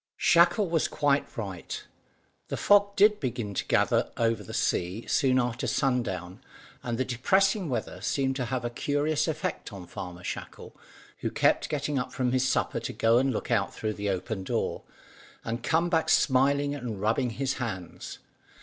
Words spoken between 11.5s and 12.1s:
getting